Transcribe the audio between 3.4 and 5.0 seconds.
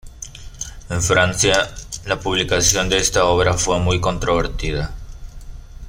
fue muy controvertida.